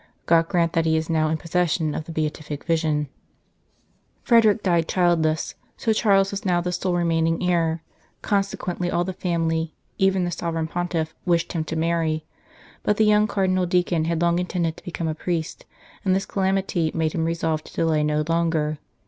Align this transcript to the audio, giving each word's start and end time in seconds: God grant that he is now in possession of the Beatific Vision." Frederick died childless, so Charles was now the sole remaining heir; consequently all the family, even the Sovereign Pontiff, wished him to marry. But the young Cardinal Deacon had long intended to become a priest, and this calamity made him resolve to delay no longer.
God 0.25 0.49
grant 0.49 0.73
that 0.73 0.87
he 0.87 0.97
is 0.97 1.11
now 1.11 1.27
in 1.27 1.37
possession 1.37 1.93
of 1.93 2.05
the 2.05 2.11
Beatific 2.11 2.63
Vision." 2.63 3.07
Frederick 4.23 4.63
died 4.63 4.87
childless, 4.87 5.53
so 5.77 5.93
Charles 5.93 6.31
was 6.31 6.43
now 6.43 6.59
the 6.59 6.71
sole 6.71 6.95
remaining 6.95 7.47
heir; 7.47 7.83
consequently 8.23 8.89
all 8.89 9.03
the 9.03 9.13
family, 9.13 9.75
even 9.99 10.23
the 10.23 10.31
Sovereign 10.31 10.65
Pontiff, 10.67 11.13
wished 11.23 11.53
him 11.53 11.63
to 11.65 11.75
marry. 11.75 12.25
But 12.81 12.97
the 12.97 13.05
young 13.05 13.27
Cardinal 13.27 13.67
Deacon 13.67 14.05
had 14.05 14.23
long 14.23 14.39
intended 14.39 14.75
to 14.77 14.83
become 14.83 15.07
a 15.07 15.13
priest, 15.13 15.67
and 16.03 16.15
this 16.15 16.25
calamity 16.25 16.89
made 16.95 17.11
him 17.13 17.25
resolve 17.25 17.63
to 17.65 17.71
delay 17.75 18.03
no 18.03 18.23
longer. 18.27 18.79